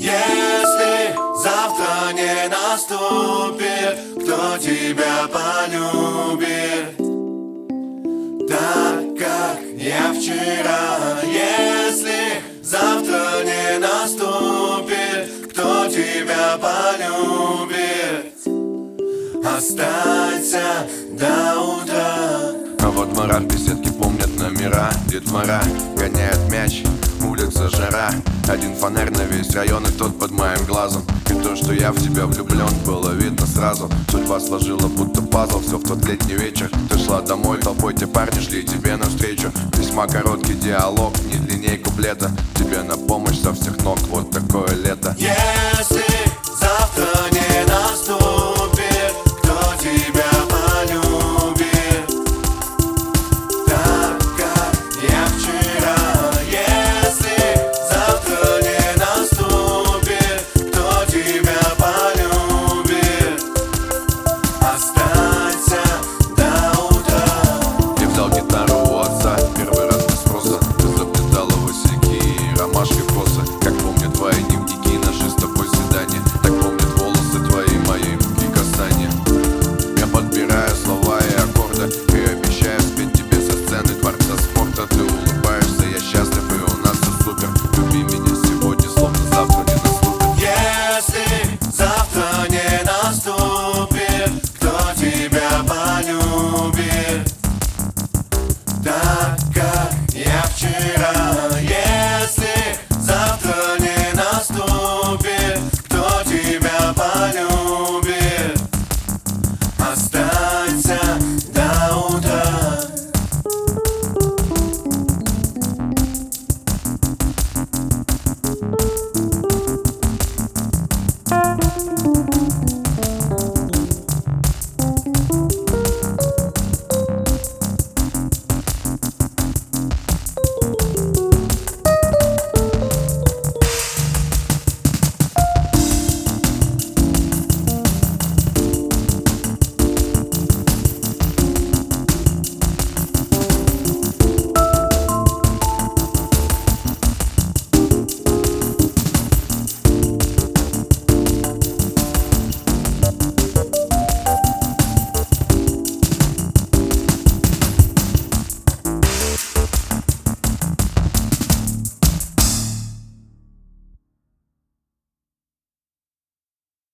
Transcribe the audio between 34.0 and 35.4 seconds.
Судьба сложила будто